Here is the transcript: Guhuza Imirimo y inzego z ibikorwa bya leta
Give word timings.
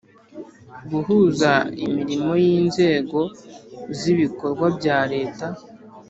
Guhuza 0.89 1.51
Imirimo 1.85 2.31
y 2.43 2.45
inzego 2.59 3.19
z 3.97 3.99
ibikorwa 4.13 4.65
bya 4.77 4.97
leta 5.13 5.45